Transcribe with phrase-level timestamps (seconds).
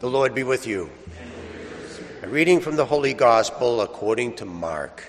[0.00, 0.88] The Lord be with you.
[2.22, 5.04] A reading from the Holy Gospel according to Mark.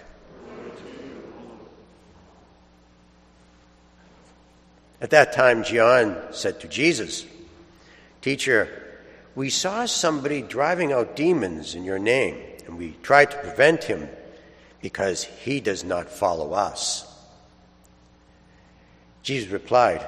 [4.99, 7.25] At that time, John said to Jesus,
[8.20, 8.99] Teacher,
[9.34, 12.35] we saw somebody driving out demons in your name,
[12.66, 14.09] and we tried to prevent him
[14.81, 17.09] because he does not follow us.
[19.23, 20.05] Jesus replied,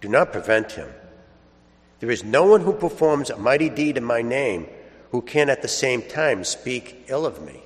[0.00, 0.92] Do not prevent him.
[2.02, 4.66] There is no one who performs a mighty deed in my name
[5.12, 7.62] who can at the same time speak ill of me.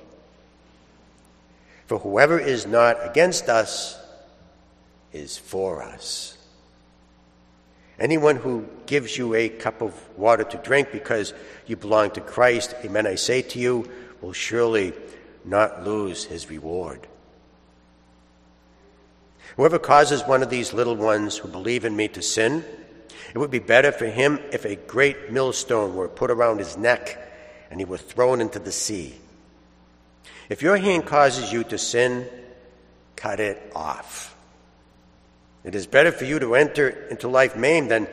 [1.87, 3.99] For whoever is not against us
[5.11, 6.37] is for us.
[7.99, 11.33] Anyone who gives you a cup of water to drink because
[11.65, 13.89] you belong to Christ, amen, I say to you,
[14.21, 14.93] will surely
[15.45, 17.07] not lose his reward.
[19.55, 22.63] Whoever causes one of these little ones who believe in me to sin,
[23.33, 27.17] it would be better for him if a great millstone were put around his neck
[27.69, 29.15] and he were thrown into the sea.
[30.49, 32.27] If your hand causes you to sin,
[33.15, 34.35] cut it off.
[35.63, 38.07] It is better for you to enter into life maimed than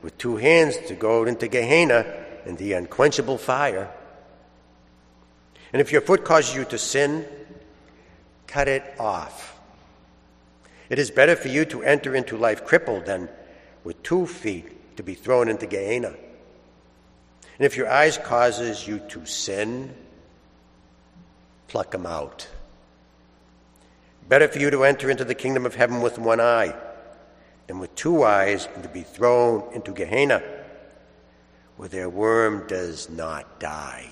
[0.00, 2.06] with two hands to go into Gehenna
[2.46, 3.90] and the unquenchable fire.
[5.72, 7.26] And if your foot causes you to sin,
[8.46, 9.58] cut it off.
[10.88, 13.28] It is better for you to enter into life crippled than
[13.84, 16.08] with two feet to be thrown into Gehenna.
[17.58, 19.94] And if your eyes causes you to sin,
[21.68, 22.48] pluck them out.
[24.28, 26.74] Better for you to enter into the kingdom of heaven with one eye
[27.68, 30.42] and with two eyes and to be thrown into Gehenna,
[31.76, 34.08] where their worm does not die,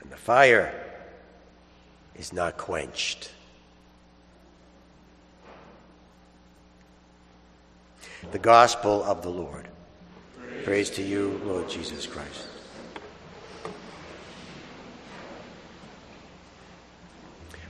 [0.00, 0.72] and the fire
[2.14, 3.30] is not quenched.
[8.30, 9.68] The Gospel of the Lord.
[10.38, 12.46] Praise, Praise to you, Lord Jesus Christ.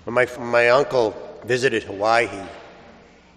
[0.04, 2.28] When my, my uncle visited Hawaii,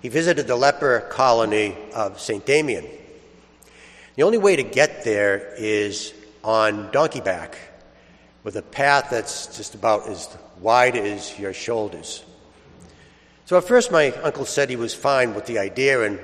[0.01, 2.45] he visited the leper colony of St.
[2.45, 2.85] Damien.
[4.15, 6.13] The only way to get there is
[6.43, 7.57] on donkey back,
[8.43, 10.29] with a path that's just about as
[10.59, 12.23] wide as your shoulders.
[13.45, 16.19] So at first, my uncle said he was fine with the idea and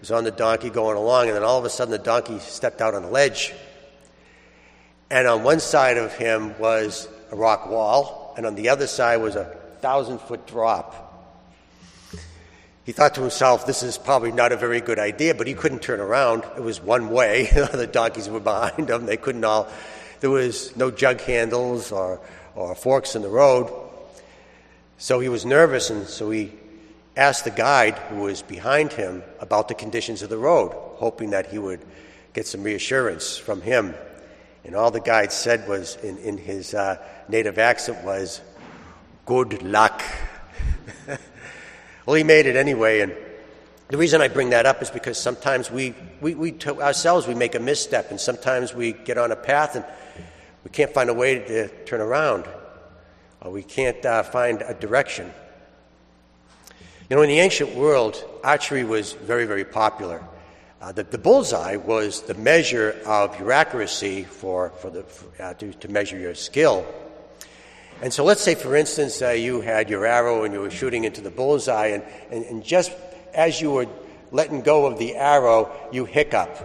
[0.00, 2.80] was on the donkey going along, and then all of a sudden, the donkey stepped
[2.80, 3.52] out on a ledge.
[5.10, 9.18] And on one side of him was a rock wall, and on the other side
[9.18, 9.44] was a
[9.80, 11.02] thousand foot drop.
[12.84, 15.82] He thought to himself, this is probably not a very good idea, but he couldn't
[15.82, 16.44] turn around.
[16.56, 17.46] It was one way.
[17.72, 19.06] the donkeys were behind him.
[19.06, 19.68] They couldn't all,
[20.20, 22.20] there was no jug handles or,
[22.54, 23.72] or forks in the road.
[24.98, 26.52] So he was nervous, and so he
[27.16, 31.46] asked the guide who was behind him about the conditions of the road, hoping that
[31.46, 31.80] he would
[32.34, 33.94] get some reassurance from him.
[34.64, 38.40] And all the guide said was, in, in his uh, native accent, was,
[39.24, 40.02] Good luck.
[42.06, 43.12] Well, he made it anyway, and
[43.88, 47.34] the reason I bring that up is because sometimes we, we, we to ourselves, we
[47.34, 49.84] make a misstep, and sometimes we get on a path and
[50.62, 52.44] we can't find a way to turn around,
[53.40, 55.32] or we can't uh, find a direction.
[57.08, 60.24] You know, in the ancient world, archery was very, very popular.
[60.80, 65.54] Uh, the, the, bullseye was the measure of your accuracy for, for the, for, uh,
[65.54, 66.84] to, to measure your skill.
[68.02, 71.04] And so let's say, for instance, uh, you had your arrow and you were shooting
[71.04, 72.02] into the bullseye, and,
[72.32, 72.90] and, and just
[73.32, 73.86] as you were
[74.32, 76.58] letting go of the arrow, you hiccup.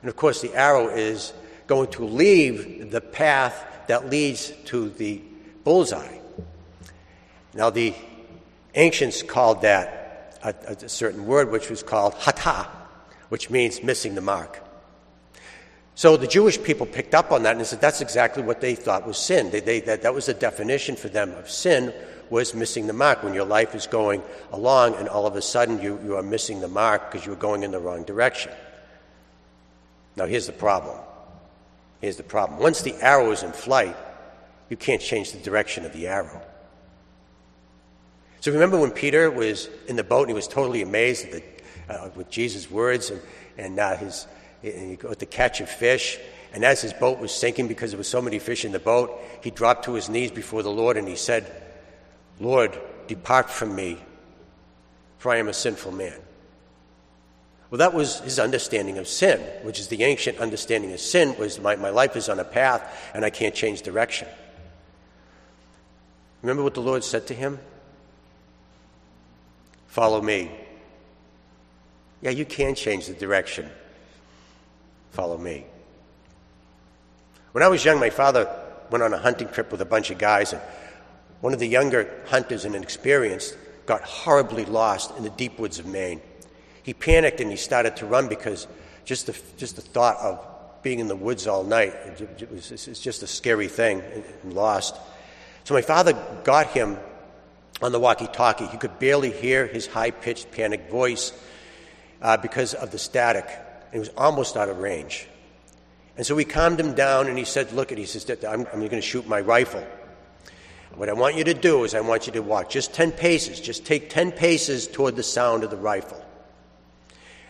[0.00, 1.32] And of course, the arrow is
[1.66, 5.20] going to leave the path that leads to the
[5.64, 6.18] bullseye.
[7.52, 7.94] Now, the
[8.76, 10.54] ancients called that a,
[10.84, 12.68] a certain word, which was called hata,
[13.28, 14.62] which means missing the mark.
[15.94, 19.06] So the Jewish people picked up on that and said that's exactly what they thought
[19.06, 19.50] was sin.
[19.50, 21.92] They, they, that, that was the definition for them of sin
[22.28, 23.22] was missing the mark.
[23.22, 24.22] When your life is going
[24.52, 27.36] along and all of a sudden you, you are missing the mark because you are
[27.36, 28.52] going in the wrong direction.
[30.16, 30.98] Now here's the problem.
[32.00, 32.60] Here's the problem.
[32.60, 33.96] Once the arrow is in flight,
[34.68, 36.42] you can't change the direction of the arrow.
[38.46, 41.42] So remember when Peter was in the boat and he was totally amazed the,
[41.88, 43.20] uh, with Jesus' words and,
[43.58, 44.28] and uh, his
[44.62, 46.16] and he got to catch a fish.
[46.52, 49.20] And as his boat was sinking because there was so many fish in the boat,
[49.42, 51.50] he dropped to his knees before the Lord and he said,
[52.38, 52.78] Lord,
[53.08, 53.98] depart from me,
[55.18, 56.20] for I am a sinful man.
[57.70, 61.58] Well, that was his understanding of sin, which is the ancient understanding of sin was
[61.58, 64.28] my, my life is on a path and I can't change direction.
[66.42, 67.58] Remember what the Lord said to him?
[69.88, 70.50] Follow me.
[72.20, 73.70] Yeah, you can change the direction
[75.16, 75.64] follow me.
[77.52, 78.46] When I was young, my father
[78.90, 80.60] went on a hunting trip with a bunch of guys, and
[81.40, 83.56] one of the younger hunters and inexperienced
[83.86, 86.20] got horribly lost in the deep woods of Maine.
[86.82, 88.66] He panicked and he started to run because
[89.06, 90.44] just the, just the thought of
[90.82, 94.02] being in the woods all night, it was, it's just a scary thing,
[94.44, 94.96] and lost.
[95.64, 96.12] So my father
[96.44, 96.98] got him
[97.82, 98.66] on the walkie talkie.
[98.66, 101.32] He could barely hear his high pitched, panicked voice
[102.22, 103.46] uh, because of the static.
[103.92, 105.28] He was almost out of range.
[106.16, 108.90] And so we calmed him down and he said, Look, he says, I'm, I'm going
[108.90, 109.86] to shoot my rifle.
[110.94, 113.60] What I want you to do is I want you to walk just 10 paces.
[113.60, 116.24] Just take 10 paces toward the sound of the rifle.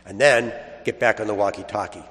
[0.04, 0.52] And then
[0.84, 2.04] get back on the walkie talkie.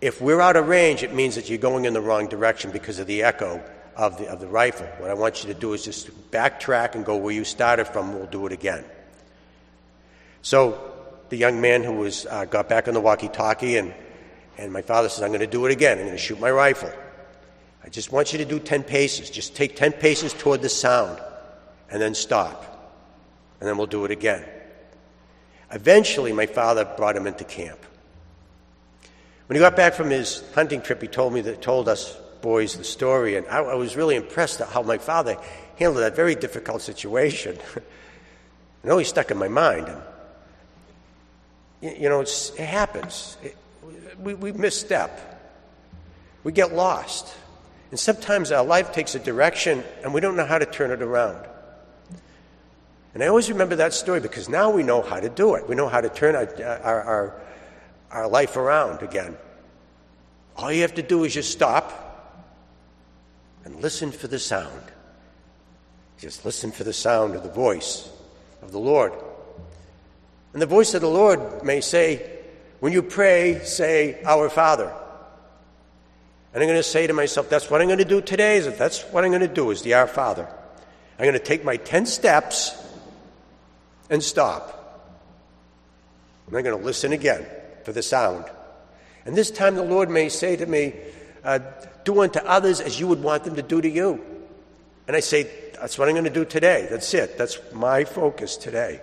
[0.00, 2.98] If we're out of range, it means that you're going in the wrong direction because
[2.98, 3.62] of the echo
[3.96, 4.86] of the, of the rifle.
[4.98, 8.14] What I want you to do is just backtrack and go where you started from.
[8.14, 8.84] We'll do it again.
[10.42, 10.92] So
[11.30, 13.94] the young man who was, uh, got back on the walkie talkie, and,
[14.58, 15.98] and my father says, I'm going to do it again.
[15.98, 16.92] I'm going to shoot my rifle.
[17.82, 19.30] I just want you to do 10 paces.
[19.30, 21.20] Just take 10 paces toward the sound
[21.90, 22.72] and then stop.
[23.60, 24.44] And then we'll do it again.
[25.72, 27.78] Eventually, my father brought him into camp.
[29.46, 32.16] When he got back from his hunting trip, he told me that told us
[32.46, 35.36] boys the story, and I, I was really impressed at how my father
[35.80, 37.58] handled that very difficult situation.
[38.84, 39.88] it always stuck in my mind.
[41.82, 43.36] And, you know, it happens.
[43.42, 43.56] It,
[44.20, 45.42] we, we misstep.
[46.44, 47.34] We get lost.
[47.90, 51.02] And sometimes our life takes a direction and we don't know how to turn it
[51.02, 51.44] around.
[53.12, 55.68] And I always remember that story because now we know how to do it.
[55.68, 57.40] We know how to turn our, our, our,
[58.12, 59.36] our life around again.
[60.56, 62.04] All you have to do is just stop
[63.66, 64.80] and listen for the sound.
[66.20, 68.08] Just listen for the sound of the voice
[68.62, 69.12] of the Lord.
[70.52, 72.30] And the voice of the Lord may say,
[72.78, 74.94] when you pray, say, Our Father.
[76.54, 78.58] And I'm going to say to myself, that's what I'm going to do today.
[78.58, 80.48] Is that's what I'm going to do is the Our Father.
[81.18, 82.72] I'm going to take my 10 steps
[84.08, 85.12] and stop.
[86.46, 87.44] And I'm going to listen again
[87.84, 88.44] for the sound.
[89.24, 90.94] And this time the Lord may say to me,
[91.46, 91.60] uh,
[92.04, 94.20] do unto others as you would want them to do to you.
[95.06, 95.48] And I say,
[95.80, 96.88] that's what I'm going to do today.
[96.90, 97.38] That's it.
[97.38, 99.00] That's my focus today.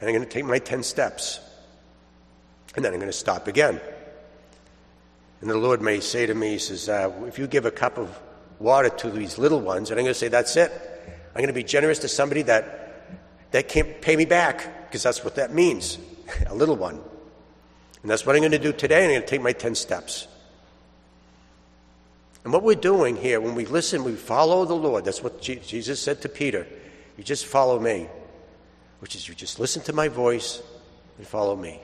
[0.00, 1.40] And I'm going to take my 10 steps.
[2.76, 3.80] And then I'm going to stop again.
[5.40, 7.98] And the Lord may say to me, He says, uh, if you give a cup
[7.98, 8.16] of
[8.60, 10.70] water to these little ones, and I'm going to say, that's it.
[11.34, 13.18] I'm going to be generous to somebody that,
[13.50, 15.98] that can't pay me back, because that's what that means
[16.46, 17.00] a little one.
[18.02, 19.04] And that's what I'm going to do today.
[19.04, 20.26] I'm going to take my 10 steps.
[22.44, 25.04] And what we're doing here, when we listen, we follow the Lord.
[25.04, 26.66] That's what Jesus said to Peter.
[27.18, 28.08] You just follow me,
[29.00, 30.62] which is you just listen to my voice
[31.18, 31.80] and follow me.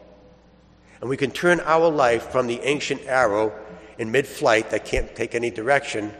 [1.00, 3.52] And we can turn our life from the ancient arrow
[3.98, 6.12] in mid flight that can't take any direction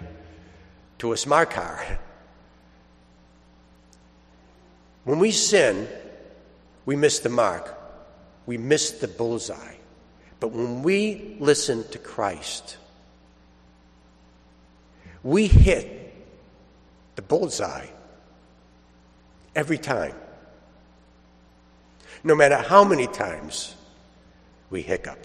[0.99, 1.83] to a smart car.
[5.05, 5.89] When we sin,
[6.85, 7.75] we miss the mark,
[8.45, 9.76] we miss the bullseye.
[10.41, 12.77] But when we listen to Christ,
[15.23, 16.15] we hit
[17.17, 17.87] the bullseye
[19.55, 20.15] every time.
[22.23, 23.75] No matter how many times
[24.71, 25.25] we hiccup.